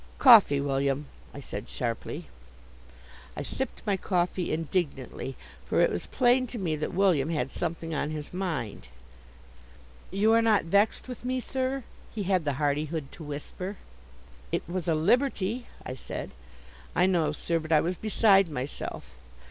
[0.17, 2.25] "Coffee, William!" I said, sharply.
[3.37, 5.35] I sipped my coffee indignantly,
[5.67, 8.87] for it was plain to me that William had something on his mind.
[10.09, 11.83] "You are not vexed with me, sir?"
[12.15, 13.77] he had the hardihood to whisper.
[14.51, 16.31] "It was a liberty," I said.
[16.95, 19.11] "I know, sir; but I was beside myself."